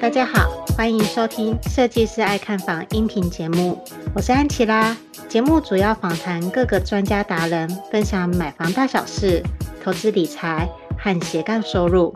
[0.00, 3.78] 大家好，欢迎收听《设计师爱看房》音频节目，
[4.14, 4.96] 我是安琪拉。
[5.28, 9.40] 节目主要访谈各个专家达人，分享买房大小事、
[9.84, 10.68] 投资理财
[10.98, 12.12] 和斜杠收入，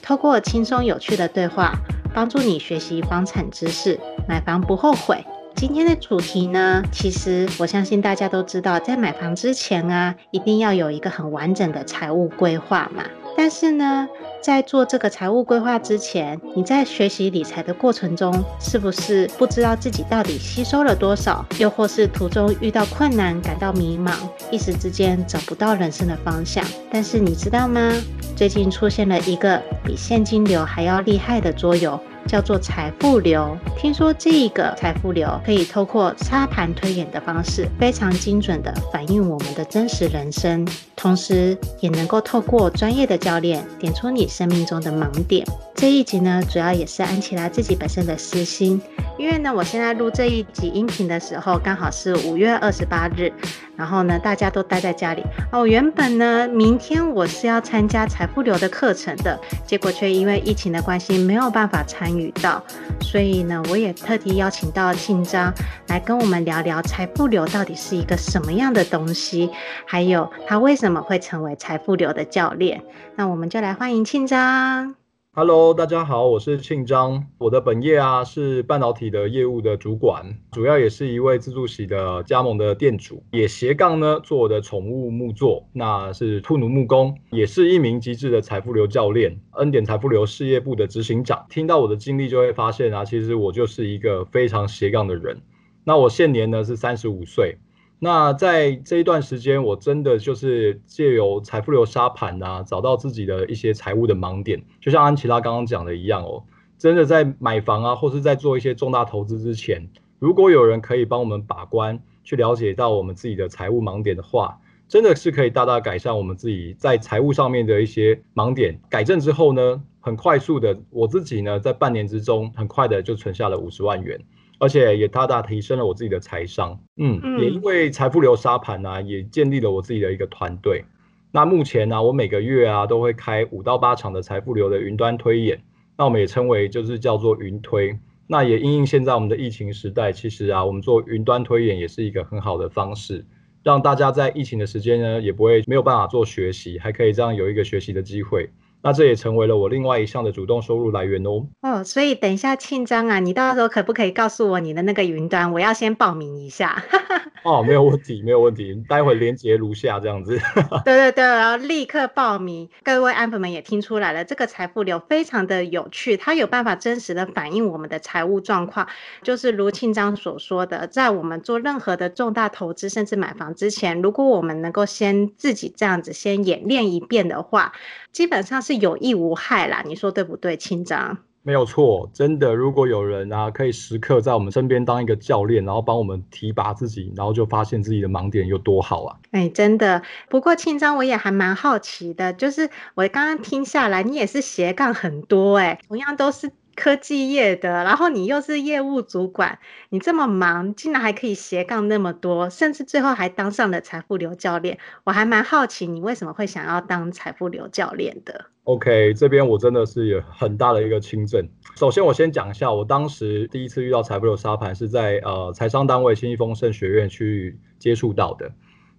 [0.00, 1.74] 透过轻松有趣的对话，
[2.14, 5.22] 帮助你学习房产知识，买房不后悔。
[5.66, 13.02] 今天的主题呢，其实我相信大家都知道，在买房之前啊，一定要有一个很完整的财务规划嘛。
[13.34, 14.06] 但是呢，
[14.42, 21.42] 在做这个财务规划之前，你在学习理财的过程中，是不是不知道自己到底吸收了多少？
[21.58, 24.12] 又或是途中遇到困难，感到迷茫，
[24.50, 26.62] 一时之间找不到人生的方向？
[26.90, 27.90] 但是你知道吗？
[28.36, 31.98] 最近出现了一个比现金流还要厉害的桌游。
[32.26, 45.46] 叫做财富流，听说这个财富流可以透过沙盘推演的方式，非常精准地反映我们的真实人生，同时也能够透过专业的教练点出你生命中的盲点。
[45.84, 48.80] 这一集呢，主要也是安琪拉自己本身的私心，
[49.18, 53.30] 因为呢，我现在录这一集音频的时候，刚好是五月二十八日。
[53.76, 55.66] 然后呢，大家都待在家里哦。
[55.66, 62.64] 原本呢，明天我是要参加财富流的课程的，结果却因为疫情的关系没有办法参与到。
[63.02, 65.52] 所以呢，我也特地邀请到庆章
[65.88, 69.50] 来跟我们聊聊财富流到底是一个什么样的东西，
[69.84, 72.80] 还有他为什么会成为财富流的教练。
[73.16, 75.03] 那我们就来欢迎庆章。
[75.36, 77.26] Hello，大家好，我是庆章。
[77.38, 91.44] 我的本业啊是半导体的业务的主管，主要也是一位自助洗的加盟的店主，也斜杠呢做我的宠物木作，那是兔奴木工，也是一名极致的财富流教练，恩典财富流事业部的执行长。
[91.50, 95.42] 听到我的经历就会发现啊，其实我就是一个非常斜杠的人。
[95.82, 97.58] 那我现年呢是三十五岁。
[97.98, 104.62] 那在这一段时间，我真的就是借由财富流沙盘啊，找到自己的一些财务的盲点。
[104.80, 106.44] 就像安琪拉刚刚讲的一样哦，
[106.76, 109.88] 真的在买房啊，或是在做一些重大投资之前，
[110.18, 118.78] 如果有人可以帮我们把关，去了解到我们自己的财务盲点的话，真的是可以大大改善我们自己在财务上面的一些盲点。
[118.90, 124.20] 改正之后呢，很快速的，我自己呢，在半年之中，很快的就存下了五十万元。
[124.58, 130.84] 而且也大大提升了我自己的财商，嗯，也因为财富流沙盘啊，也建立了我自己的一个团队。
[131.32, 135.60] 那目前呢、啊，我每个月啊都会开五到八场的财富流的云端推演，
[135.98, 137.98] 那我们也称为就是叫做云推。
[138.26, 143.26] 那也因应现在我们的疫情时代，其实啊，我们做云端推演也是一个很好的方式，
[143.62, 148.48] 让大家在疫情的时间呢，也不会没有办法做学习，还可以这样有一个学习的机会。
[148.84, 151.46] 那这也成为了我另外一项的主动收入来源哦。
[151.62, 155.50] 哦，所以等一下庆章啊，你到时候可不可以告诉我你的那个云端？
[155.50, 156.84] 我要先报名一下。
[157.44, 158.74] 哦，没有问题，没有问题。
[158.86, 160.38] 待会连接如下这样子。
[160.84, 162.68] 对对对，然后立刻报名。
[162.82, 168.86] 各位安粉们也听出来了，这个财富流非常的有趣，它有办法真实的反映我们的财务状况。
[169.22, 177.72] 就是如庆章所说的，在我们做任何的重大投资，甚至买房之前，如果我们能够先自己这样子先演练一遍的话，
[178.12, 178.73] 基本上是。
[178.76, 181.18] 有益无害啦，你说对不对，庆章？
[181.42, 182.54] 没有错，真的。
[182.54, 189.16] 如果有人啊，可以时刻在我们身边当一个教练，然后帮我们提拔自己，然后就发现自己的盲点有多好啊！
[189.32, 190.02] 哎，真的。
[190.30, 196.50] 不过庆章，我也还蛮好奇的，就是我刚刚听下来，你也是斜杠很多哎，同样都是。
[196.74, 199.58] 科技业的，然后你又是业务主管，
[199.88, 204.78] 你这么忙，竟然还可以斜杠那么多，甚至最后还当上了财富流教练。
[205.04, 211.48] 我还蛮好奇，你为什么会想要当财富流教练的？OK，这边我真的是有很大的一个亲证。
[211.76, 218.50] 首先，我先讲一下，我当时第一次遇到财富流沙盘是在呃财商单位信义丰盛学院去接触到的。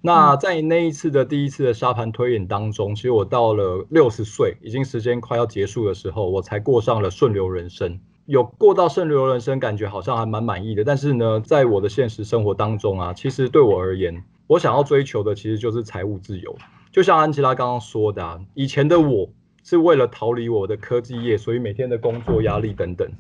[0.06, 8.00] 那在那一次的第一次的沙盘推演当中，其实我到了六十岁，已经时间快要结束的时候，我才过上了顺流人生。
[8.28, 10.84] 有过到顺流人生，感觉好像还蛮满意的。
[10.84, 16.56] 但是呢，在我的现实生活当中啊，其实对我而言，我想要追求的其实就是财务自由。
[16.92, 19.28] 就像安琪拉刚刚说的啊，以前的我
[19.64, 23.12] 是为了逃离我的科技业，所以每天的工作压力等等。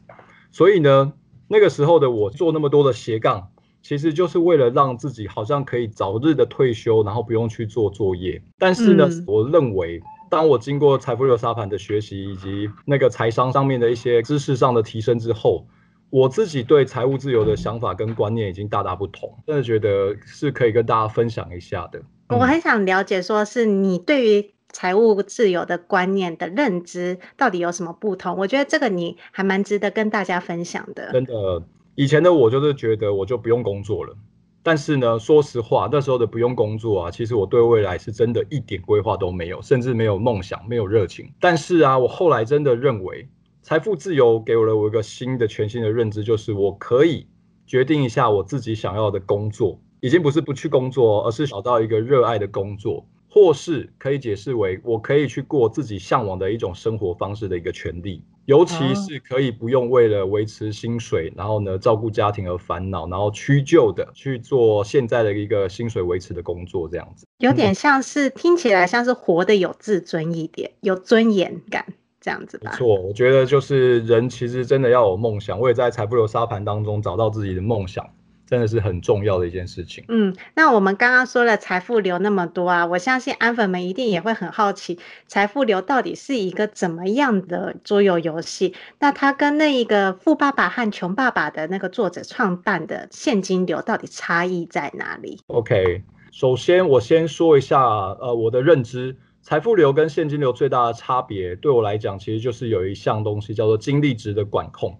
[0.51, 1.13] 所以呢，
[1.47, 3.47] 那个时候的我做那么多的斜杠。
[3.85, 8.41] 其实就是为了让自己好像可以早日的退休，然后不用去做作业。
[8.57, 15.67] 但是呢，嗯、我认为，当我经过财富流沙盘的学习以及那个财商上面的一些知识上的提升之后，
[16.09, 19.31] 我自己对财务自由的想法跟观念已经大大不同。
[19.45, 22.01] 真的觉得是可以跟大家分享一下的。
[22.29, 28.35] 我很想了解，说是你对于财务自由的观念的认知到底有什么不同？
[28.35, 31.11] 我觉得这个你还蛮值得跟大家分享的。
[31.11, 31.61] 真的。
[31.95, 34.13] 以前的我就是觉得我就不用工作了，
[34.62, 41.31] 但是呢，说实话，那时候的不用工作啊，其实我对未来是真的一点规划都没有，甚至没有梦想，没有热情。
[41.39, 43.30] 但是啊，我后来真的认为，
[43.62, 47.27] 财富自由给我了我一个新的、全新的认知，就是我可以
[47.65, 58.21] 决定一下我自己想要的工作，已经不是不去工作，而是找到一个热爱的工作，或是可以解释为我可以去过自己向往的一种生活方式的一个权利。
[58.45, 71.86] 尤其是可以不用为了维持薪水，然后呢，照顾家庭而烦恼，然后屈就的去做现在的一个薪水维持的工作，这样子，有点像是听起来像是活得有自尊一点，有尊严感
[72.21, 72.71] 这样子吧。
[72.71, 78.07] 没错，我觉得就是人其实真的要有梦想，我也在财富流沙盘当中找到自己的梦想。
[78.47, 80.03] 真的是很重要的一件事情。
[80.07, 88.74] 嗯，那我们刚刚说了财富流那么多啊，我相信安粉们一定也会很好奇，财富流到底是一个怎么样的桌游游戏？
[89.00, 105.00] 那它跟那一个富爸爸和穷爸爸的那个作者创办的现金流到底差异在哪里？OK，首先我先说一下，呃，我的认知，财富流跟现金流最大的差别，对我来讲，其实就是有一项东西叫做精力值的管控，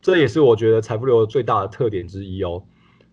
[0.00, 2.62] 这也是我觉得财富流最大的特点之一哦。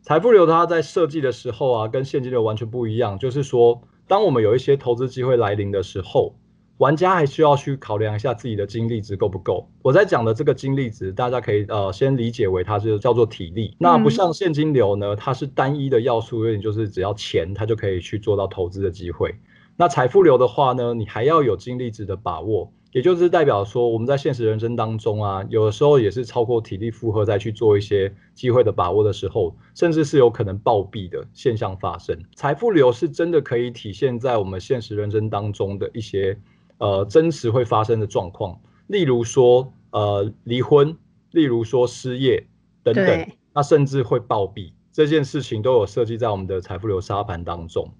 [0.02, 3.20] 财富流它在设计的时候啊，跟现金流完全不一样。
[3.20, 6.34] 就是说，当我们有一些投资机会来临的时候，
[6.78, 9.70] 玩家还需要去考量一下自己的精力值够不够。
[9.82, 13.76] 我在讲的这个精力值，大家可以呃先理解为它是叫做体力。
[13.78, 19.36] 那不像现金流呢，它是单一的要素，有点就是只要钱，它就可以去做到投资的机会。
[19.76, 22.72] 那财富流的话呢，你还要有精力值的把握。
[22.92, 32.20] 也就是代表说，我们在现实人生当中啊，有的时候也是超过体力负荷再去做一些机会的把握的时候，甚至是有可能暴毙的现象发生。
[32.36, 36.36] 财富流是真的可以体现在我们现实人生当中的一些
[36.80, 40.98] 呃真实会发生的状况，例如说呃离婚，
[41.32, 42.44] 例如说失业
[42.82, 47.94] 等等，那甚至会暴毙这件事情都有设计在我们的财富流沙盘当中。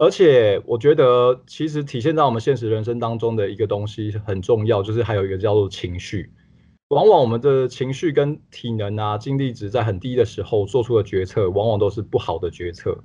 [0.00, 6.30] 而且我觉得，其实体现在我们现实人生当中的一个东西很重要，就是还有一个叫做情绪。
[6.88, 12.98] 往往我们的情绪跟体能啊、精力值在很低的时候做出的决策，往往都是不好的决策。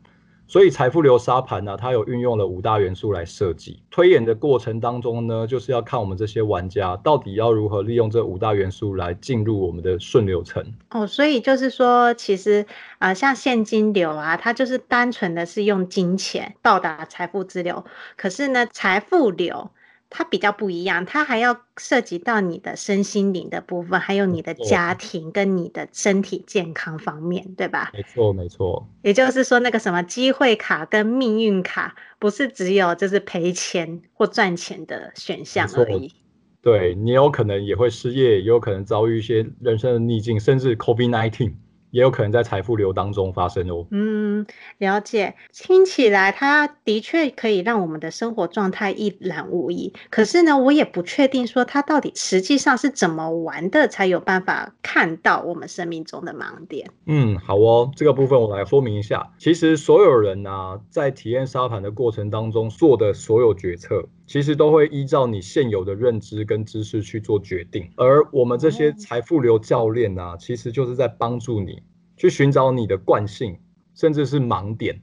[0.47, 3.81] 所以财富流沙盘呢，它有运用了五大元素来设计。
[3.89, 10.63] 推演的过程当中呢，就是要看我们这些玩家到底要如何利用这五大元素来进入我们的顺流层。
[10.91, 12.65] 哦，所以就是说，其实
[12.99, 17.83] 啊、像现金流啊，它就是单纯的是用金钱到达财富之流。
[18.15, 19.71] 可是呢，财富流。
[20.17, 27.91] 它比较不一样，它还要涉及到你的身心灵的部分，还有你的家庭跟你的身体健康方面，对吧？
[27.93, 28.87] 没错，没错。
[29.01, 36.13] 也就是说，那个什么机会卡跟命运卡，不是只有就是赔钱或赚钱的选项而已。
[36.61, 41.53] 对，你有可能也会失业，也有可能遭遇一些人生的逆境，甚至 COVID-19。
[41.95, 43.87] 也有可能在财富流当中发生哦。
[43.89, 44.45] 嗯，
[44.79, 45.33] 了解。
[45.53, 49.93] 听起来它的确可以让我们的生活状态一览无遗。
[50.09, 56.89] 可是呢，我也不确定说它到底实际上是怎么玩的，才有办法看到我们生命中的盲点。
[57.05, 59.31] 嗯，好哦，这个部分我来说明一下。
[59.37, 71.83] 其实所有人啊，在体验沙盘的过程当中做的所有决策，其实都会依照你现有的认知跟知识去做决定，而我们这些财富流教练啊，其实就是在帮助你
[72.17, 73.59] 去寻找你的惯性，
[73.93, 75.01] 甚至是盲点，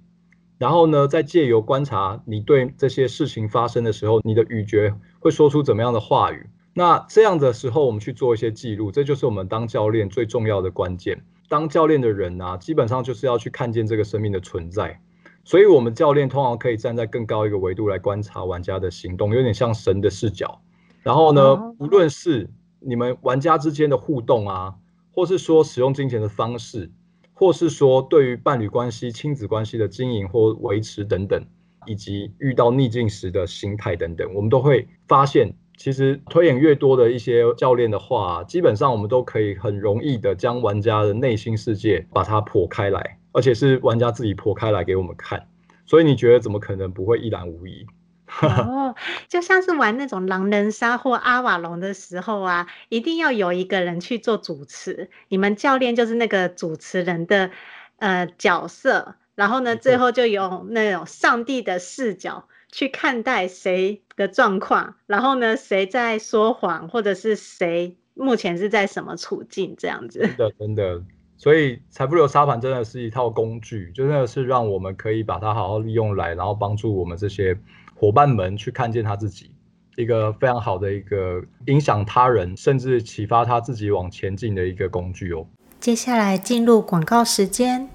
[0.59, 6.47] 然后呢，再借由观察你对这些事情发生的时候，你的语觉会说出怎么样的话语。
[6.75, 11.23] 那这样的时候，我们去做一些记录，这就是我们当教练最重要的关键。
[11.49, 15.01] 当教练的人啊，基本上就是要去看见这个生命的存在。
[15.45, 20.61] 所以，我们教练通常可以站在更高一个维度来观察玩家的行动，有点像神的视角。
[21.03, 24.75] 然后呢，无论是你们玩家之间的互动啊，
[25.13, 26.91] 或是说使用金钱的方式，
[27.35, 31.45] 或是说对于伴侣关系、亲子关系的经营或维持等等，
[31.87, 43.19] 以及遇到逆境时的心态等等，我们都会发现，其实推演越多的一些教练的话，基本上我们都可以很容易的将玩家的内心世界把它剖开来。
[43.33, 45.49] 而且是玩家自己剖开来给我们看，
[45.87, 47.87] 所以你觉得怎么可能不会一览无遗？
[48.41, 48.95] 哦，
[49.29, 57.51] 就像是玩那种狼人杀或阿瓦隆的时候啊，一定要有一个人去做主持，你们教练就是那个主持人的
[57.99, 70.21] 呃角色，然后呢，最后就有那种上帝的视角去看待谁的状况，然后呢，谁在说谎，或者是谁目前是在什么处境这样子。
[70.21, 71.03] 真的，真的。
[71.43, 77.59] 所以财富流沙盘真的是一套工具，就真的是让我们可以把它好好利用来，然后帮助我们这些
[77.97, 79.51] 伙伴们去看见他自己，
[79.97, 85.45] 一个非常好的一个影响他人，甚至启发他自己往前进的一个工具哦。
[85.81, 87.89] 接下来进入广告时间。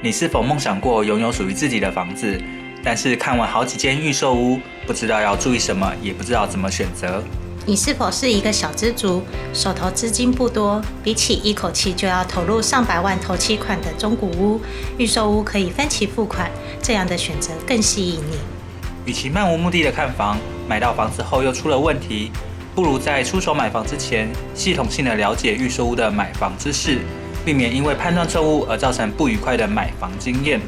[0.00, 2.40] 你是否梦想过拥有属于自己的房子？
[2.84, 7.20] 但是看完好几间预售屋，不知道要注意什么，也不知道怎么选择。
[7.64, 9.22] 你是否是一个小资族，
[9.54, 14.60] 手头资金不多，比起一口气就要投入上百万投期款的中古屋，
[14.98, 16.50] 预售屋可以分期付款，
[16.82, 18.36] 这样的选择更吸引你。
[19.04, 20.38] 与其漫无目的的看房，
[20.68, 22.32] 买到房子后又出了问题，
[22.74, 26.98] 不如在出手买房之前，系统性的了解预售屋的买房知识。
[27.44, 30.60] 避免因为判断错误而造成不愉快的买房经验。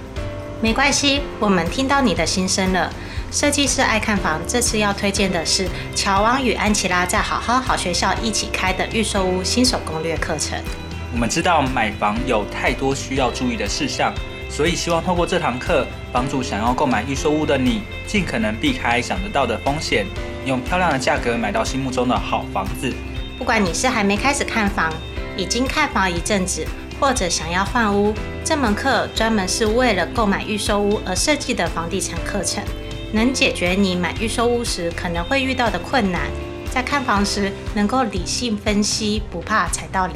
[0.60, 2.92] 没关系，我们听到你的心声了。
[3.34, 10.56] 设计师爱看房，这次要推荐的是乔王与安琪拉在好好好学校一起开的预售屋新手攻略课程。
[11.12, 14.14] 我们知道买房有太多需要注意的事项，
[14.48, 20.06] 所以希望透过这堂课，帮助想要购买预售屋的你，尽可能避开想得到的风险，
[20.46, 22.94] 用漂亮的价格买到心目中的好房子。
[23.36, 24.92] 不管你是还没开始看房，
[25.36, 26.64] 已经看房一阵子，
[27.00, 28.14] 或者想要换屋，
[28.44, 32.62] 这门课专门是为了购买预售屋而设计的房地产课程，
[33.14, 36.22] 能解决你买预售屋时可能会遇到的困难，
[36.68, 40.14] 在看房时能够理性分析，不怕踩到雷。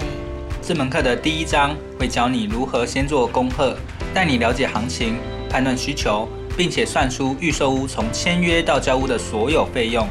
[0.60, 3.78] 这门课的第一章会教你如何先做功课，
[4.12, 5.16] 带你了解行情，
[5.48, 10.04] 判断需求，并且算出预售屋从签约到交屋的所有费用，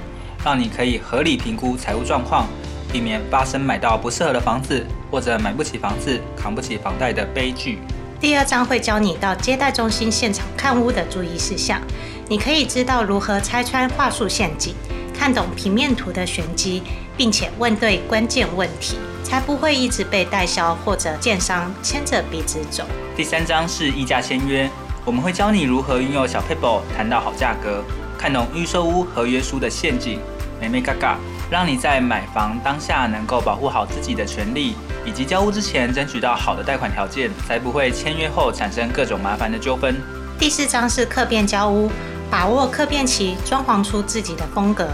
[0.45, 2.47] 让你可以合理评估财务状况。
[2.89, 7.79] 避免发生买到不适合的房子，或者买不起房子、扛不起房贷的悲剧。
[8.17, 11.81] 第二章会教你到接待中心现场看屋的注意事项，
[12.29, 14.75] 你可以知道如何拆穿话术陷阱，
[15.17, 16.83] 看懂平面图的玄机，
[17.15, 22.83] 并且问对关键问题，才不会一直被代销或者建商牵着鼻子走。
[23.15, 24.69] 第三章是议价签约，
[25.05, 27.81] 我们会教你如何运用小 paper 谈到好价格，
[28.17, 30.19] 看懂预售屋合约书的陷阱，
[30.59, 31.17] 美美嘎嘎。
[31.49, 39.95] 让你在买房当下能够保护好自己的权利，以及交屋之前争取到好的贷款条件，才不会签约后产生各种麻烦的纠纷。
[40.37, 41.89] 第四章是客变交屋，
[42.29, 44.87] 把握客变期，装潢出自己的风格，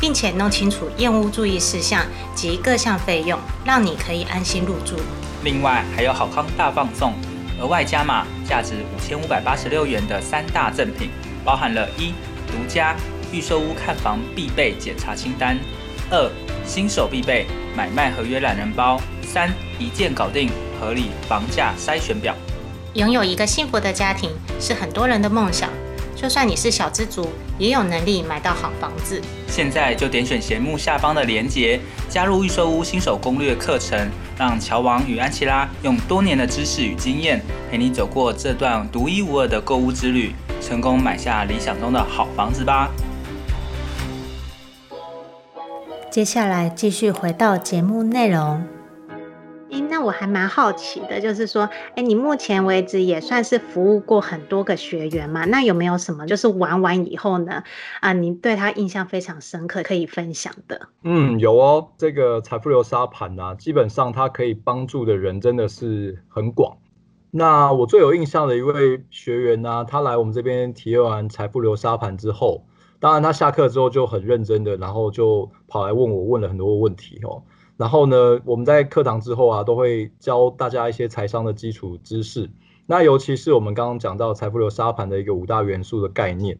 [0.00, 4.96] 并且弄清楚验屋注意事项及各项费用，让你可以安心入住。
[5.42, 7.12] 另外还有好康大放送，
[7.60, 11.10] 额外加码价值五千五百八十六元的三大赠品，
[11.44, 12.14] 包含了一
[12.46, 12.94] 独家
[13.32, 15.58] 预售屋看房必备检查清单。
[16.08, 16.30] 二、
[16.64, 20.48] 新手必备买卖合约懒人包；三、一键搞定
[20.80, 22.32] 合理房价筛选表。
[22.94, 25.68] 拥有一个幸福的家庭是很多人的梦想，
[26.16, 29.20] 就算你是小资族，也有能力买到好房子。
[29.46, 42.90] 现在就点选节目下方的链接，加入预售屋新手攻略课程，让乔王与安琪拉用多年的知识与经验，陪你走过这段独一无二的购物之旅，成功买下理想中的好房子吧。
[46.10, 48.75] 接下来继续回到节目内容。
[49.96, 55.46] 那我还蛮好奇的，就是说，诶，你目前为止也算是服务过很多个学员嘛？
[55.46, 57.62] 那有没有什么就是玩完以后呢？
[58.02, 60.88] 啊，你对他印象非常深刻，可以分享的？
[61.02, 61.88] 嗯，有哦。
[61.96, 66.76] 这个财富流沙盘啊，基本上它可以帮助的人真的是很广。
[67.30, 72.66] 那我最有印象的一位学员呢，他来我们这边体验完财富流沙盘之后。
[73.00, 77.42] 当然，他下课之后就很认真的，然后就跑来问我，问了很多问题哦。
[77.76, 82.50] 然后呢，我们在课堂之后啊，都会教大家一些财商的基础知识。
[82.86, 86.58] 那尤其是我们刚刚讲到财富流沙盘的一个五大元素的概念。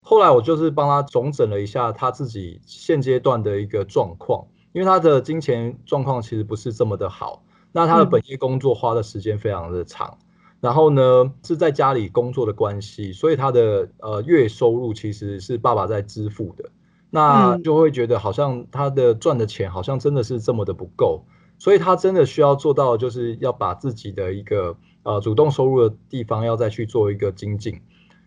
[0.00, 7.42] 后来我就是帮他总整了一下他自己现阶段的一个状况，因为他的金钱状况其实不是这么的好。
[7.72, 10.08] 那他的本业工作花的时间非常的长。
[10.20, 10.26] 嗯
[10.62, 16.70] 然后呢，是在家里工作的关系，所以他的呃月收入其实是爸爸在支付的，
[17.14, 21.22] 那就会觉得好像他的赚的钱好像真的是这么的不够，
[21.58, 27.78] 所以他真的需要做到就是要把自己的一个呃主动收入的地方要再去做一个精进。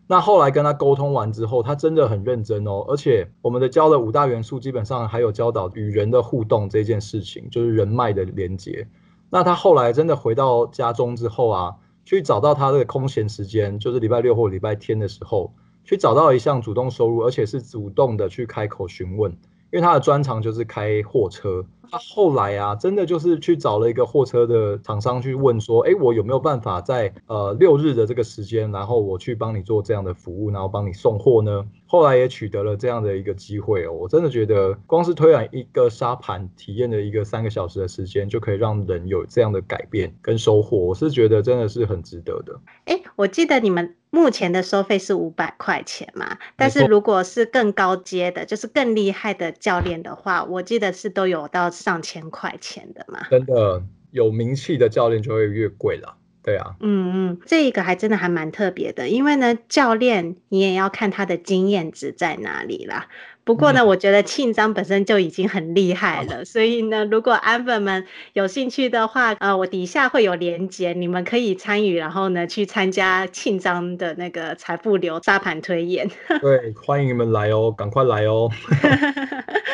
[0.06, 8.88] 那后来跟他沟通完之后，他真的很认真哦，而且我们的教的五大元素基本上还有教导与人的互动这件事情，就是人脉的连接。
[9.32, 11.76] 那他后来真的回到家中之后啊。
[12.08, 15.52] 去找到他的空闲时间，就是礼拜六或礼拜天的时候，
[15.86, 19.32] 去找到一项主动收入，而且是主动的去开口询问，
[19.72, 21.66] 因为他的专长就是开货车。
[21.92, 31.66] 他后来啊，真的就是去找了一个货车的厂商去问说，哎，我有没有办法在呃六日的这个时间，然后我去帮你做这样的服务，然后帮你送货呢？
[31.88, 42.60] 后来也取得了这样的一个机会哦，我真的觉得光是推演一个沙盘体验的一个三个小时的时间，就可以让人有这样的改变跟收获，我是觉得真的是很值得的。
[42.86, 53.28] 哎，我记得你们目前的收费是五百块钱嘛，但是如果是更高阶的，就是更厉害的教练的话，我记得是都有到上千块钱的嘛。
[53.30, 56.16] 真的有名气的教练就会越贵了。
[56.42, 63.08] 对啊，嗯嗯，这一个还真的还蛮特别的，因为呢，教练你也要看他的经验值在哪里啦。
[63.44, 76.08] 不过呢，嗯、我觉得庆章本身就已经很厉害了，嗯、所以呢，如果安粉们有兴趣的话，呃，我底下会有连接，你们可以参与，然后呢，去参加庆章的那个财富流沙盘推演。
[76.42, 78.52] 对，欢迎你们来哦，赶快来哦。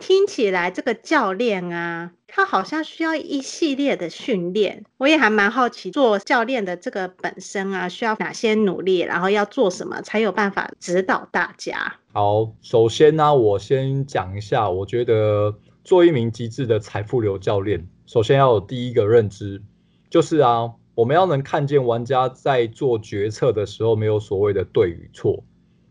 [0.00, 4.84] 听起来这个教练啊，他好像需要一系列的训练。
[4.96, 11.96] 我也还蛮好奇，做教练的这个本身啊，需要哪些努力，然后要做什么才有办法指导大家。
[12.12, 19.60] 好，首先呢、我先讲一下，我觉得做一名极致的财富流教练，首先要有第一个认知，
[20.08, 25.42] 就是啊，我们要能看见玩家在做决策的时候没有所谓的对与错，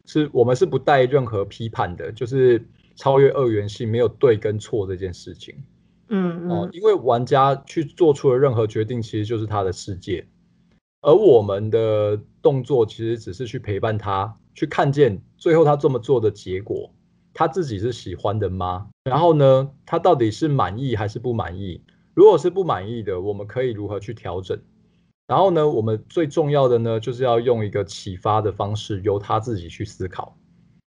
[0.06, 2.66] 是我们是不带任何批判的，就是。
[2.98, 5.56] 超越二元性，没有对跟错这件事情。
[6.10, 10.28] 嗯，嗯哦，因为玩家去做出的任何决定，其实就是他的世界，
[11.02, 16.92] 而我们的动作其实只是去陪伴他，去看见最后他这么做的结果，
[17.34, 18.88] 他自己是喜欢的吗？
[19.04, 21.82] 然后呢，他到底是满意还是不满意？
[22.14, 24.60] 如果是不满意的，我们可以如何去调整？
[25.28, 30.38] 然后呢，我们最重要的呢，就是要用一个启发的方式，由他自己去思考。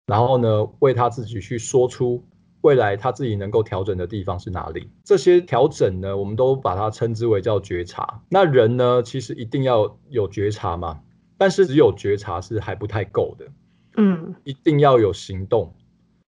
[0.08, 2.24] 然后呢，为他自己去说出
[2.62, 4.90] 未来他自己能够调整的地方是哪里。
[5.04, 8.22] 这些调整呢，我们都把它称之为叫觉察。
[8.30, 11.00] 那人呢，其实一定要有觉察嘛，
[11.38, 13.46] 但是只有觉察是还不太够的。
[13.98, 15.74] 嗯，一定要有行动。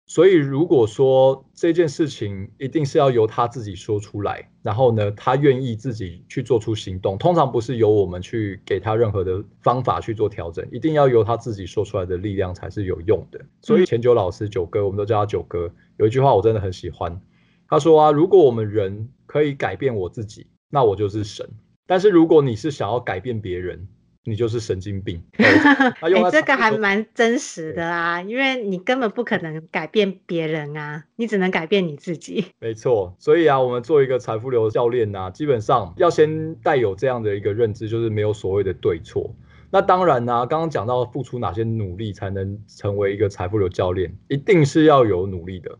[0.06, 13.40] 所以，如果说这件事情一定是要由他自己说出来，然后呢，他愿意自己去做出行动，通常不是由我们去给他任何的方法去做调整，一定要由他自己说出来的力量才是有用的。
[13.62, 17.18] 所以，钱九老师九哥，我们都叫他九哥，有一句话我真的很喜欢，
[17.66, 21.46] 他说啊，如果我们人可以改变我自己，那我就是神；
[21.86, 23.88] 但是如果你是想要改变别人，
[24.24, 25.22] 你就是神经病。
[25.36, 32.46] 哎、欸，这个还蛮真实的啊，因为你根本不可能改变别人啊，你只能改变你自己。
[32.58, 39.34] 没错，所以啊，我们做一个财富流教练啊，基本上要先带有这样的一个认知，就是没有所谓的对错。
[39.70, 45.78] 那当然呢、啊，刚刚讲到付出哪些努力才能成为一个财富流教练，一定是要有努力的。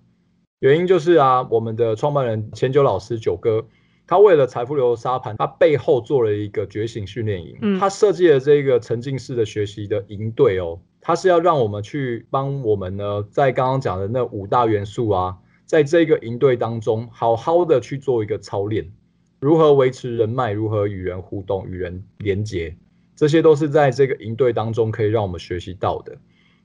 [0.61, 3.67] 原因就是啊，我们的创办人钱九老师九哥。
[4.07, 7.57] 他为了财富流沙盘，他背后做了一个觉醒训练营。
[7.63, 18.93] 嗯，他设计了这个沉浸式的学习的营队哦，他是要让我们去帮我们呢，在刚刚讲的那五大元素啊，在这个营队当中，好好的去做一个操练，
[19.41, 22.77] 如何维持人脉，如何与人互动，与人连接，
[23.17, 26.19] 这些都是在这个营队当中可以让我们学习到的。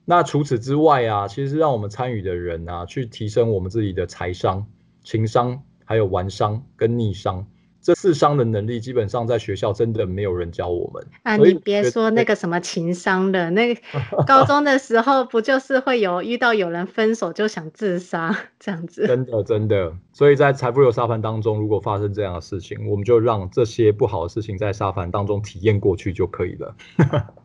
[0.04, 4.68] 那除此之外啊，其实让我们参与的人啊，去提升我们自己的财商、
[5.04, 5.64] 情商。
[5.90, 7.44] 还有玩商跟逆商
[7.82, 11.36] 这四商的能力，基本上在学校真的没有人教我们啊！
[11.36, 13.82] 你别说那个什么情商的，那个
[14.28, 19.08] 高中的时候不就是会有遇到有人分手就想自杀这样子？
[19.08, 26.76] 真的真的，所以在财富流沙盘当中，如果发生这样的事情，我们就让这些不好的事情在沙盘当中体验过去就可以了。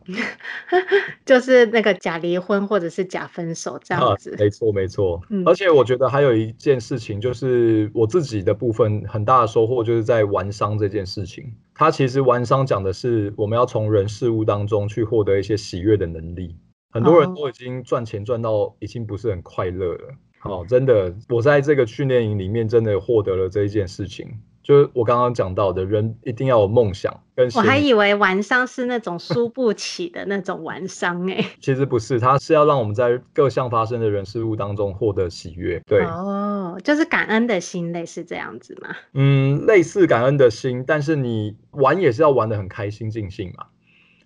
[1.25, 5.21] 就是那个假离婚或者是假分手这样子，啊、没错没错。
[5.29, 11.49] 嗯、而且我觉得还有一件事情，就是我自己的部分很大的收获，就是在玩商这件事情。
[11.73, 16.57] 它其实玩商讲的是我们要从人事物当中去获得一些喜悦的能力。
[16.91, 20.13] 很多人都已经赚钱赚到已经不是很快乐了。
[20.45, 24.31] 好、哦，真的，我在这个训练营里面真的获得了这一件事情。
[24.61, 27.47] 就是我刚刚讲到的，人一定要有梦想跟。
[27.55, 35.79] 我还以为玩商是那种输不起的那种玩商诶、欸、 其实不是，它是要让我们在各项发生的人事物当中获得喜悦。
[35.85, 38.95] 对，哦，就是感恩的心，类似这样子吗？
[39.13, 43.65] 嗯，类似感恩的心，但是你玩也是要玩的很开心尽兴嘛，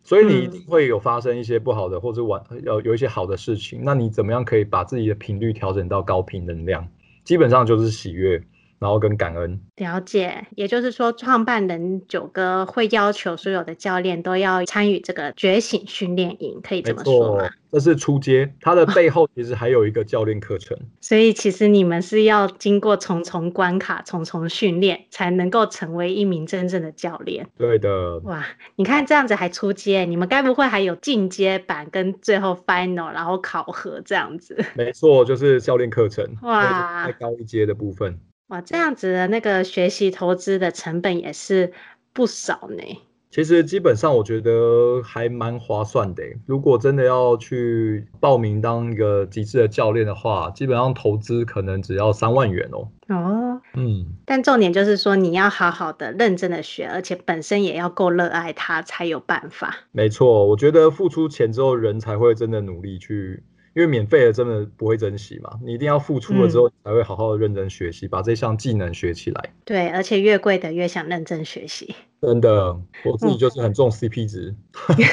[0.09, 3.81] 所以你一定会有发生一些不好的，或者晚要有一些好的事情。
[3.83, 6.87] 那你怎么样可以把自己的频率调整到高频能量？
[7.23, 8.41] 基本上就是喜悦。
[8.79, 17.49] 然后跟感恩了解，也就是说，创办人九哥会要求所有的教练都要参与这个觉醒训练营，可以这么说吗？
[17.71, 20.75] 这是初阶，它的 背后其实还有一个教练课程。
[20.75, 20.81] 哦。
[21.01, 27.45] 所以其实你们是要经过重重关卡、重重训练，才能够成为一名真正的教练。
[27.57, 28.17] 对的。
[28.19, 34.57] 哇，你看这样子还初阶，你们该不会还有进阶版跟最后 final，然后考核这样子？
[34.75, 36.25] 没错，就是教练课程。
[36.41, 38.17] 哇，再高一阶的部分。
[38.49, 41.71] 哇，这样子的那个学习投资的成本也是
[42.13, 42.83] 不少呢。
[43.31, 46.23] 其实基本上我觉得还蛮划算的。
[46.47, 52.89] 如果真的要去报名当一个极致的教练的话，基本上投资可能只要三万元哦。
[53.09, 59.75] 哦，嗯，但重点就是说，你要好好的、认真的学，而且本身也要够热爱它，才有办法。
[59.91, 63.43] 没错，我觉得付出钱之后，人才会真的努力去，
[63.79, 65.57] 因为免费的真的不会珍惜嘛。
[65.63, 69.53] 你一定要付出了之后，才会好好的认真学习，嗯、把这项技能学起来。
[69.63, 71.95] 对，而且越贵的越想认真学习。
[72.21, 74.53] 真的，我自己就是很重 CP 值。
[74.89, 74.97] 嗯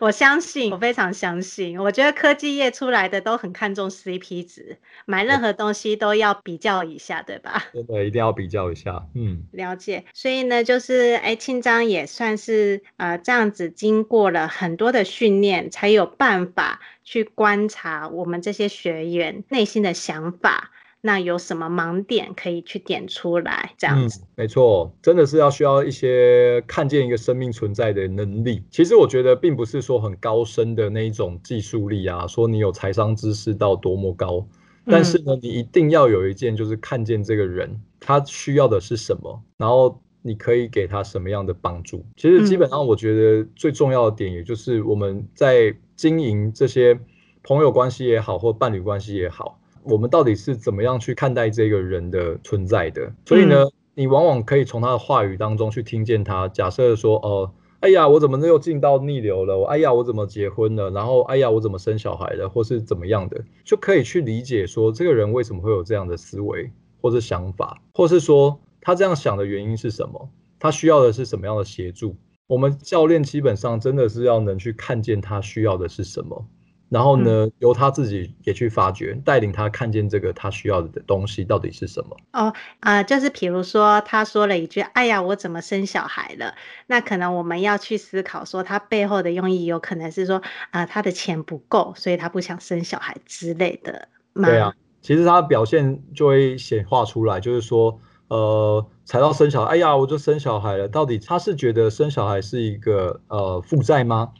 [0.00, 1.78] 我相信，我非常相信。
[1.78, 7.64] 我觉得科技业出来的都很看重 CP 值，买任何东西都要比较一下，对吧？
[7.74, 9.04] 真的一定要比较一下。
[9.14, 10.04] 嗯，了解。
[10.14, 20.70] 所以呢，就是哎，庆章也算是呃这样子，经过了很多的训练，才有办法去观察我们这些学员内心的想法。
[21.00, 23.72] 那有什么盲点可以去点出来？
[23.78, 28.64] 这样子，嗯，没错，真的是要需要一些看见一个生命存在的能力。
[28.70, 34.44] 其实我觉得，并不是说很高深的那一种技术力啊，说你有财商知识到多么高，
[34.86, 42.04] 但是呢，你一定要有一件，就是看见这个人他需要的是什么，然后你可以给他什么样的帮助。
[42.16, 46.98] 其实基本上，我觉得最重要的点，也就是我们在经营这些
[47.44, 49.60] 朋友关系也好，或伴侣关系也好。
[49.88, 53.10] 我们到底是怎么样去看待这个人的存在的？
[53.24, 56.46] 所以呢，你往往可以从他的话语当中去听见他。
[56.48, 59.64] 假设说，哦、呃，哎呀，我怎么又进到逆流了？
[59.64, 60.90] 哎呀，我怎么结婚了？
[60.90, 62.48] 然后，哎呀，我怎么生小孩了？
[62.48, 66.70] 或是怎么样的，就可以去理解说，这个人为什么会有这样的思维
[67.00, 70.28] 或者想法，或是说他这样想的原因是什么？
[70.58, 72.16] 他需要的是什么样的协助？
[72.46, 76.46] 我们教练基本上真的是要能去看见他需要的是什么。
[76.88, 82.16] 然后呢，嗯、由他自己也去发掘，带领他看见这个他需要的东西到底是什么。
[82.32, 86.54] 哦，啊、呃，就是比如说他说了一句：“哎呀，我怎么生小孩了？”
[86.88, 90.36] 那可能我们要去思考说，他背后的用意有可能是说，
[90.70, 94.08] 啊、呃，他的钱不够，所以他不想生小孩之类的。
[94.34, 94.72] 对啊，
[95.02, 100.88] 其实他的表现就会显化出来，就是说，呃，才到生小孩，哎呀，我就生小孩了。
[100.88, 104.32] 到底他是觉得生小孩是一个呃负债吗？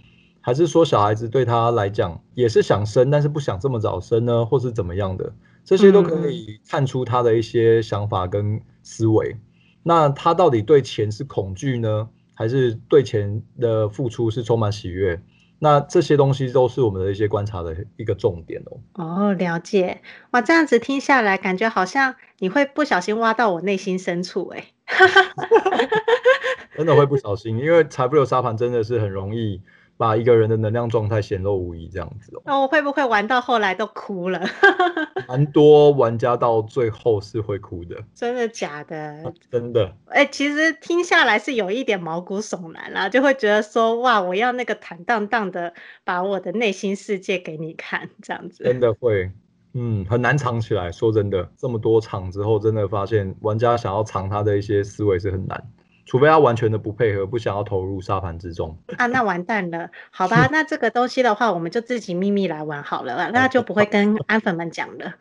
[0.48, 5.30] 还是说小孩子对他来讲也是想生，但是不想这么早生呢，或是怎么样的？
[5.62, 9.36] 这些都可以看出他的一些想法跟思维。
[9.82, 15.20] 那他到底对钱是恐惧呢，还是对钱的付出是充满喜悦？
[15.58, 18.80] 那这些东西都是我们的一些观察的一个重点哦。
[18.94, 20.00] 哦，了解。
[20.30, 24.64] 哇，这样子听下来，感觉好像你会不小心挖到我内心深处哎。
[26.74, 29.60] 真的会不小心，因为财富流沙盘真的是很容易。
[29.98, 32.42] 把一个人的能量状态显露无遗，这样子哦。
[32.46, 34.40] 那我会不会玩到后来都哭了？
[35.28, 37.96] 蛮多玩家到最后是会哭的。
[38.14, 38.96] 真的假的？
[39.24, 39.92] 啊、真的。
[40.06, 48.62] 哎、欸，其实听下来是有一点毛骨悚然啦，就会觉得说，哇，我要那个坦荡荡的把我的内心世界给你看，这样子。
[48.62, 49.30] 真的会，
[49.74, 50.92] 嗯，很难藏起来。
[50.92, 55.62] 说真的，这么多场之后，真的发现玩家想要藏他的一些思维是很难。
[56.08, 65.12] 除非他完全的不配合，不想要投入沙盘之中 啊，那完蛋了，好吧， 那这个东西的话，我们就自己秘密来玩好了，那就不会跟 安粉们讲了。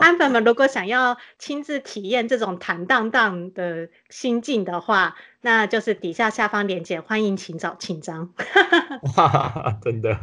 [0.00, 8.30] 安粉们如果想要亲自体验这种坦荡荡的心境的话，那就是底下下方链接，欢迎请找庆章。
[9.80, 10.18] 真的。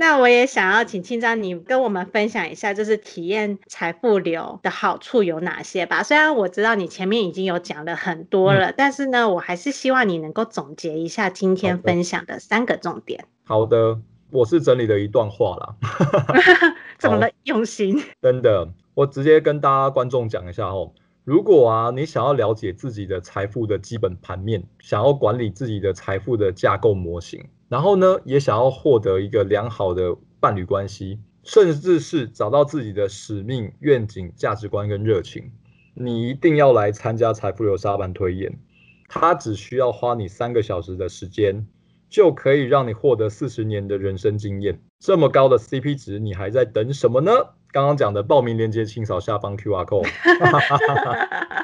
[0.00, 6.02] 那我也想要请庆章，你跟我们分享一下，就是体验财富流的好处有哪些吧？
[6.02, 13.26] 虽然我知道你前面已经有讲了很多了，嗯、但是呢，我还是希望你能够总结一下今天分享的三个重点。
[13.44, 15.76] 好的，我是整理了一段话啦。
[16.98, 17.28] 怎么了？
[17.44, 18.02] 用心。
[18.22, 20.90] 真的，我直接跟大家观众讲一下哦。
[21.24, 35.52] 如果啊，你想要了解自己的财富的基本盘面，想要管理自己的财富的架构模型，然后呢，也想要获得一个良好的伴侣关系，甚至是找到自己的使命、愿景、价值观跟热情，
[35.94, 38.58] 你一定要来参加财富流沙盘推演。
[39.08, 41.64] 它只需要花你三个小时的时间，
[42.08, 44.82] 就可以让你获得四十年的人生经验。
[44.98, 47.30] 这么高的 CP 值，你还在等什么呢？
[47.70, 50.08] 刚刚讲的报名链接，请扫下方 QR code。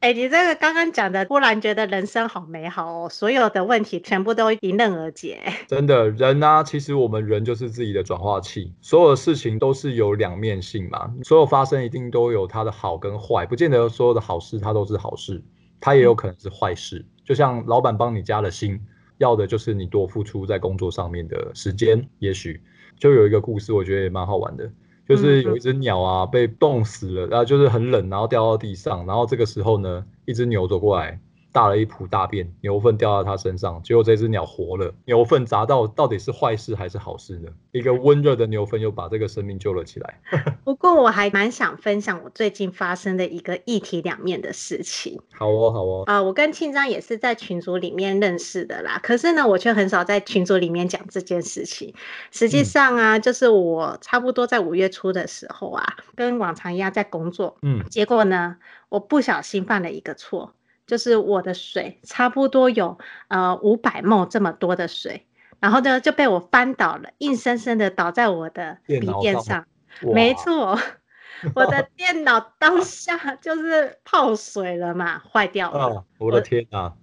[0.00, 5.40] 哎、欸，你这个刚刚讲的，忽然觉得人生好美好哦，所有的问题全部都迎刃而解。
[5.66, 15.42] 真的，人啊，其实我们人就是自己的转化器，所有的事情都是有两面性嘛，所有发生一定都有它的好跟坏，不见得所有的好事它都是好事，
[15.80, 16.98] 它也有可能是坏事。
[16.98, 18.78] 嗯、就像老板帮你加了薪，
[19.18, 22.60] 要的就是你多付出在工作上面的时间，也许
[22.98, 24.70] 就有一个故事，我觉得也蛮好玩的。
[25.08, 31.20] 就是有一只鸟啊，被冻死了，然后就是很冷，然后掉到地上，然后这个时候呢，一只牛走过来，
[31.56, 34.92] 大了一铺大便，牛粪掉到他身上，结果这只鸟活了。
[35.06, 37.48] 牛粪砸到到底是坏事还是好事呢？
[37.72, 40.20] 一个温热的牛粪又把这个生命救了起来。
[40.64, 45.18] 不过我还蛮想分享我最近发生的一个一体两面的事情。
[45.32, 46.02] 好哦，好哦。
[46.04, 49.00] 啊、呃，我跟庆章也是在群组里面认识的啦。
[49.02, 51.94] 可是呢，我却很少在群组里面讲这件事情。
[52.30, 55.82] 实际上啊，嗯、就是我差不多在五月初的时候啊，
[56.14, 57.56] 跟往常一样在工作。
[57.62, 57.82] 嗯。
[57.88, 58.58] 结果呢，
[58.90, 60.52] 我不小心犯了一个错，
[60.86, 65.26] 就是我的水差不多有呃五百 ml 这么多的水，
[65.60, 69.66] 然后呢就被我翻倒了，硬生生的倒在我的笔电上。
[70.00, 70.78] 没错，
[71.56, 76.04] 我的 电脑当下就是泡水了嘛，坏掉了。
[76.18, 76.94] 我的天啊！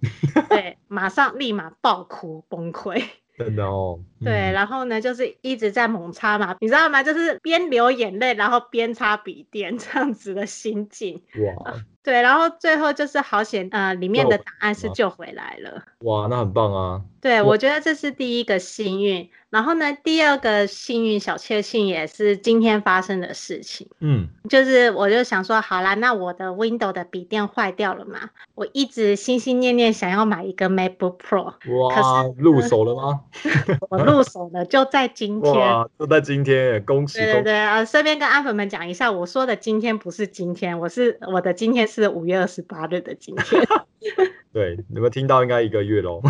[0.48, 3.02] 对，马上立马爆哭崩溃。
[3.36, 7.02] 真的哦，对，然后呢，就是一直在猛擦嘛，你知道吗？
[7.02, 11.22] 就是边流眼泪，然后边擦笔电 这样子的心境。
[11.58, 15.82] 哇，对，然后最后就是好险，呃，里面的答案是救回来了。
[16.00, 17.00] 哇，那很棒啊！
[17.20, 19.28] 对，我觉得这是第一个幸运。
[19.48, 23.88] 然后呢，第二个幸运小确幸也是今天发生的事情。
[24.00, 31.44] 嗯，就是我就想说，好啦，那我的 Windows 的笔电坏掉了嘛，我一直心心念念想要买一个 MacBook Pro。
[31.44, 33.20] 哇，入手了吗？
[33.88, 35.54] 我入手了， 就在今天。
[35.54, 37.18] 哇，就在今天，恭喜！
[37.18, 43.62] 对对对，呃，顺便跟阿粉们讲一下，我说的今天不是今天，我是我的今天是五月二十八日的今天。
[44.52, 46.20] 对，你们听到应该一个月喽。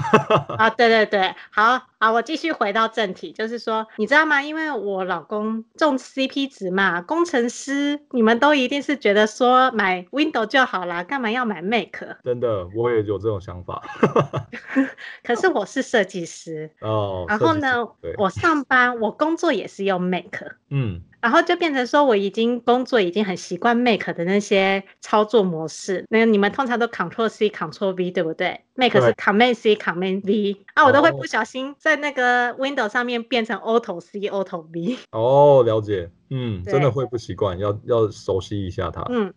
[0.57, 4.41] 啊， 对对对，好好，我继续回到正题，就是说，你知道吗？
[4.41, 12.03] 因为我老公中 CP 值嘛，工程师，你们都一定是觉得说买 Windows 就好啦，干嘛要买 Mac？
[12.25, 13.83] 真的，我也有这种想法。
[15.23, 20.45] 可是我是设计师哦，然后呢，我上班我工作也是用 Mac。
[20.71, 21.03] 嗯。
[21.25, 26.05] 然后就变成说，我已经工作已经很习惯 Make 的那些操作模式。
[26.11, 34.21] 那你们通常都 Control C Control V 对不对？Make 是 Command C Command V 啊，我都会不小心在那个 Windows 上面变成 Auto C
[34.29, 34.99] Auto V。
[35.13, 39.03] 哦，了解，嗯，真的会不习惯，要要熟悉一下它。
[39.09, 39.33] 嗯，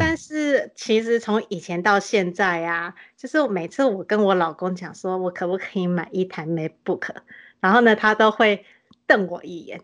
[0.00, 7.14] 但是其实从以前到现在啊，就是每次我跟我老公讲说，我可不可以买一台 MacBook，
[7.60, 8.64] 然后呢，他都会
[9.06, 9.80] 瞪我一眼。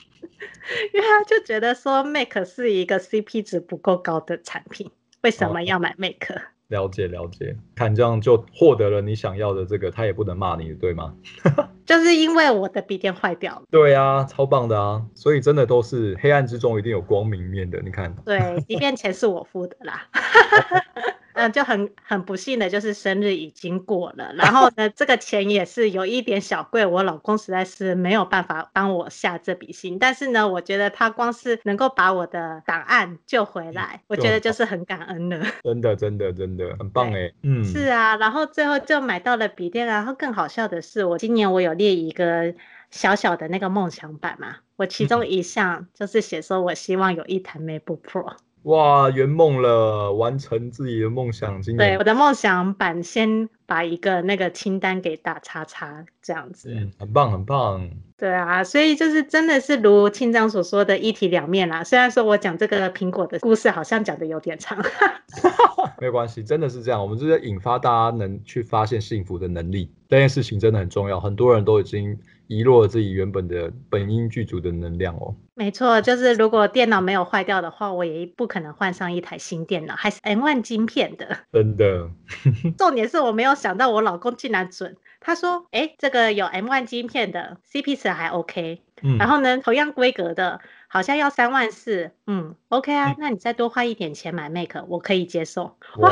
[0.94, 4.90] 因为他就觉得说 Make 是一个 CP 值不够高的产品，
[5.22, 6.30] 为什么要买 Mac？
[6.30, 11.14] 哦，了解了解，看这样就获得了你想要的这个，他也不能骂你，对吗？
[11.84, 13.62] 就是因为我的笔电坏掉了。
[13.70, 15.02] 对啊，超棒的啊！
[15.12, 18.14] 所以真的都是黑暗之中一定有光明面的，你看。
[18.24, 20.06] 对，即便钱是我付的啦。
[21.40, 35.46] 嗯，就很很不幸的就是生日已经过了，然后呢，这个钱也是有一点小贵，我老公实在是没有办法帮我下这笔心，但是呢，我觉得他光是能够把我的档案救回来，我觉得就是很感恩了。
[35.64, 37.32] 真的，真的，真的很棒哎。
[37.42, 42.54] 嗯，是啊，然后最后就买到了笔电，然后更好笑的是，我今年我有列一个
[42.90, 48.36] 小小的那个梦想版嘛，我其中一项就是写说我希望有一台 MacBook Pro。
[48.64, 51.62] 哇，圆梦了，完成自己的梦想。
[51.62, 56.74] 今年对我的梦想版，先把一个那个清单给打叉叉，这样子。
[56.74, 57.88] 嗯，很棒，很棒。
[58.18, 61.84] 对啊，所以就是真的是如庆章所说的一体两面啦。
[61.84, 64.76] 虽然说我讲这个苹果的故事，好像讲的有点长。
[66.02, 67.00] 没关系，真的是这样。
[67.00, 71.20] 我们就是引发大家能去发现幸福的能力，这件事情真的很重要。
[71.20, 72.18] 很多人都已经。
[72.50, 75.36] 遗落了自己原本的本应具足的能量哦。
[75.54, 81.38] 没错，就是如果电脑没有坏掉的话，我也不可能换上一台新电脑，还是 M1 晶片的。
[81.52, 82.10] 真的。
[82.76, 88.82] 重点是我没有想到我老公竟然准，他说：“哎，这个有 M1 晶片的，CP 值还 OK。
[89.02, 89.18] 嗯。
[89.18, 92.10] 然后呢，同样规格的，好像要三万四。
[92.26, 95.76] 嗯，OK 啊，那你再多花一点钱买 Mac，我可以接受。
[95.98, 96.10] 哇，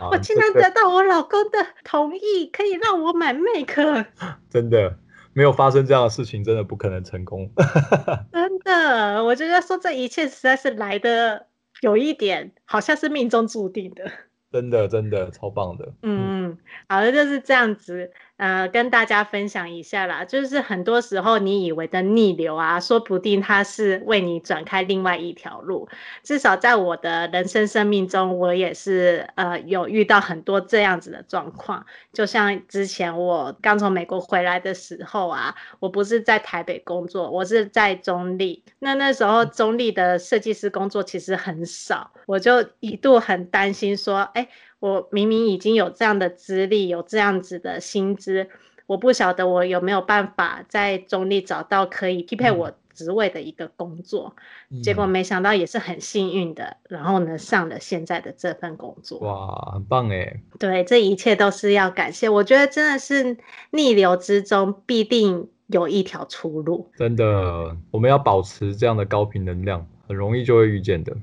[0.00, 4.06] 哇我竟然得到我老公的同意，可以让我买 Mac。
[4.50, 4.98] 真的。
[5.32, 7.50] 没有发生这样的事情，真的不可能成功。
[8.32, 11.46] 真的，我觉得说这一切实在是来的
[11.82, 14.10] 有一点，好像是命中注定的。
[14.56, 15.92] 真的，真的超棒的。
[16.02, 16.56] 嗯，
[16.88, 18.10] 好的，就是这样子。
[18.36, 25.88] 呃，跟大家分享一下啦，就是很多时候你以为的逆流啊，说不定它是为你转开另外一条路。
[26.22, 31.86] 至少在我的人生生命中，我也是呃有遇到很多这样子的状况。
[32.12, 38.62] 就像之前我刚从美国回来的时候啊，我不是在台北工作，我是在中立。
[38.80, 44.46] 那那时候中立的设计师工作其实很少，我就一度很担心说，哎。
[44.86, 48.48] 我明明已经有这样的资历，有这样子的薪资，
[48.86, 54.36] 我不晓得我有没有办法在中立找到可以匹配我职位的一个工作，
[54.70, 59.18] 嗯、结果没想到也是很幸运的，然后呢上了现在的这份工作。
[59.18, 60.40] 哇，很棒哎！
[60.58, 63.36] 对，这一切都是要感谢，我觉得真的是
[63.72, 66.88] 逆流之中必定有一条出路。
[66.96, 71.14] 真的，我们要保持这样的高频能量，很容易就会遇见的。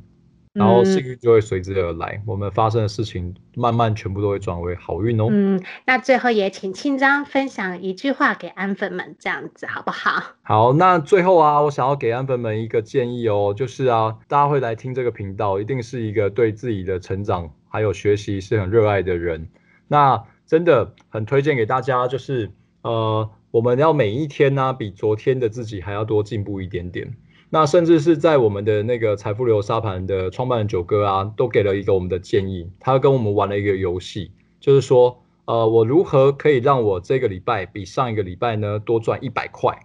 [0.53, 5.27] 然后幸运就会随之而来，嗯、我们发生的事情慢慢全部都会转为好运哦。
[5.31, 10.21] 嗯，那最后也请庆章分享一句话给安粉们，这样子好不好？
[10.43, 19.49] 好，那最后啊，我想要给安粉们一个建议哦，就是啊，大家会来听这个频道，一定是一个对自己的成长还有学习是很热爱的人。
[19.87, 22.51] 那真的很推荐给大家，就是
[22.83, 27.15] 呃，我们要每一天呢、啊，比昨天的自己还要多进步一点点。
[27.55, 32.67] 那甚至是在我们的那个财富流沙盘的创办人九哥啊，都给了一个我们的建议。
[32.79, 39.81] 他跟我们玩了一个游戏，就是说，呃，我如何可以让我这个礼拜比上一个礼拜呢多赚一百块？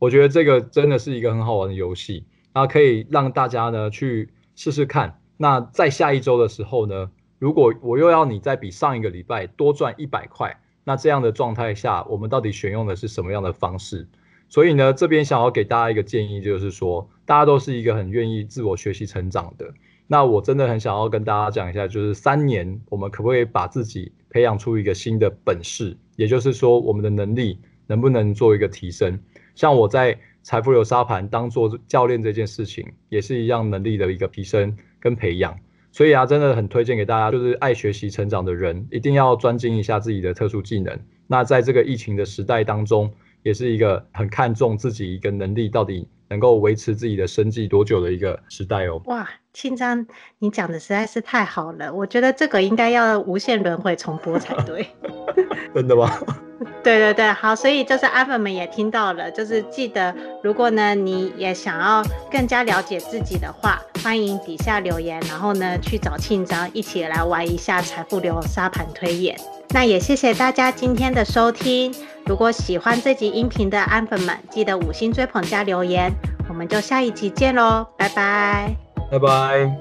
[0.00, 5.20] 我觉得这个真的是一个很好玩的游戏，那可以让大家呢去试试看。
[5.36, 7.08] 那在下一周的时候呢，
[7.38, 14.08] 如果我又要你再比上一个礼拜多赚一百块，那这样的状态下，我们到底选用的是什么样的方式？
[14.52, 19.72] 所以呢，这边想要给大家一个建议，就是说，大家都是一个很愿意自我学习成长的。
[20.06, 25.96] 那我真的很想要跟大家讲一下，就是三年，我们可不可以把自己培养出一个新的本事？
[26.16, 29.18] 也就是说，我们的能力能不能做一个提升？
[29.54, 35.58] 像我在财富流沙盘当做教练这件事情，也是一样能力的一个提升跟培养。
[35.92, 41.00] 所以啊，真的很推荐给大家，就是爱学习成长的人，一定要专精一下自己的特殊技能。
[41.26, 43.10] 那在这个疫情的时代当中，
[43.42, 49.00] 也是一个很看重自己一个能力到底能够维持自己的生计多久的一个时代哦。
[49.06, 50.06] 哇，庆章，
[50.38, 54.86] 你讲的实在是太好了，我觉得这个应该要无限轮回重播才对。
[55.74, 56.10] 真的吗？
[56.84, 69.36] 对对对，好，所以就是阿粉们也听到了，就是记得，如果呢你也想要更加了解自己的话，欢迎底下留言，然后呢去找庆章一起来玩一下财富流沙盘推演。
[69.74, 71.94] 那也谢谢大家今天的收听。
[72.26, 76.12] 如果喜欢这集音频的安粉们，记得五星追捧加留言，
[76.46, 78.76] 我们就下一集见喽，拜拜，
[79.10, 79.74] 拜拜。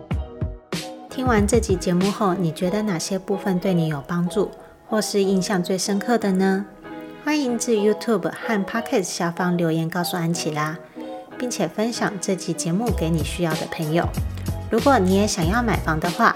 [1.10, 4.49] 听完这集节目后，你觉得哪些部分对你有帮助，
[4.88, 6.65] 或是印象最深刻的呢？
[7.25, 10.77] 欢迎至 YouTube 和 Podcast 下方留言告诉安琪拉，
[11.38, 14.08] 并且分享这集节目给你需要的朋友。
[14.71, 16.34] 如果你也想要买房的话，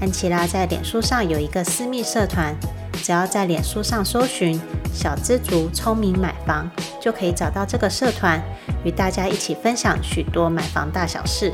[0.00, 2.56] 安琪拉在脸书上有一个私密社团。
[3.02, 4.60] 只要在脸书上搜寻
[4.92, 8.42] “小资族聪明买房”，就可以找到这个社团，
[8.84, 11.52] 与大家一起分享许多买房大小事。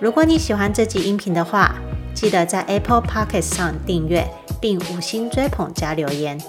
[0.00, 1.74] 如果你喜欢这集音频的话，
[2.14, 4.26] 记得在 Apple Podcast 上订阅
[4.60, 6.40] 并五星追捧加留言，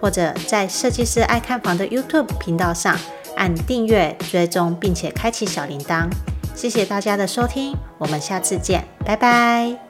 [0.00, 2.96] 或者在设计师爱看房的 YouTube 频道上
[3.36, 6.08] 按订阅追踪，并且开启小铃铛。
[6.54, 9.89] 谢谢大家的收听，我们下次见，拜拜。